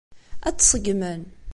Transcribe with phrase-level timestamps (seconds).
[0.47, 1.21] Ad tt-ṣeggmen.